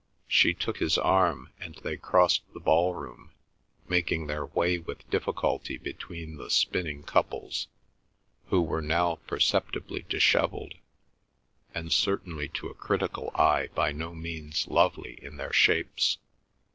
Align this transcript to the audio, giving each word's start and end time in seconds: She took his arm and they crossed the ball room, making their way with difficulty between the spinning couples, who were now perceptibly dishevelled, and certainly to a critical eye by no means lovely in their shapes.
She 0.27 0.55
took 0.55 0.79
his 0.79 0.97
arm 0.97 1.51
and 1.59 1.75
they 1.75 1.95
crossed 1.95 2.41
the 2.55 2.59
ball 2.59 2.95
room, 2.95 3.33
making 3.87 4.25
their 4.25 4.47
way 4.47 4.79
with 4.79 5.07
difficulty 5.11 5.77
between 5.77 6.37
the 6.37 6.49
spinning 6.49 7.03
couples, 7.03 7.67
who 8.47 8.63
were 8.63 8.81
now 8.81 9.17
perceptibly 9.27 10.01
dishevelled, 10.09 10.73
and 11.75 11.93
certainly 11.93 12.47
to 12.49 12.67
a 12.69 12.73
critical 12.73 13.29
eye 13.35 13.69
by 13.75 13.91
no 13.91 14.15
means 14.15 14.67
lovely 14.67 15.19
in 15.23 15.37
their 15.37 15.53
shapes. 15.53 16.17